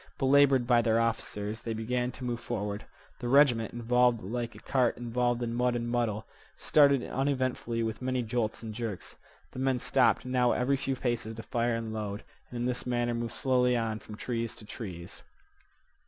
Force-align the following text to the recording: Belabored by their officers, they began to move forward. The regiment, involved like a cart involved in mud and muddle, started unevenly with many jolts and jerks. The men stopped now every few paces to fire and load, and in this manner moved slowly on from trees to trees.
Belabored 0.17 0.65
by 0.65 0.81
their 0.81 0.99
officers, 0.99 1.61
they 1.61 1.75
began 1.75 2.11
to 2.13 2.23
move 2.23 2.39
forward. 2.39 2.87
The 3.19 3.27
regiment, 3.27 3.71
involved 3.71 4.23
like 4.23 4.55
a 4.55 4.59
cart 4.59 4.97
involved 4.97 5.43
in 5.43 5.53
mud 5.53 5.75
and 5.75 5.87
muddle, 5.87 6.25
started 6.57 7.03
unevenly 7.03 7.83
with 7.83 8.01
many 8.01 8.23
jolts 8.23 8.63
and 8.63 8.73
jerks. 8.73 9.15
The 9.51 9.59
men 9.59 9.79
stopped 9.79 10.25
now 10.25 10.53
every 10.53 10.75
few 10.77 10.95
paces 10.95 11.35
to 11.35 11.43
fire 11.43 11.75
and 11.75 11.93
load, 11.93 12.23
and 12.49 12.57
in 12.57 12.65
this 12.65 12.87
manner 12.87 13.13
moved 13.13 13.33
slowly 13.33 13.77
on 13.77 13.99
from 13.99 14.15
trees 14.17 14.55
to 14.55 14.65
trees. 14.65 15.21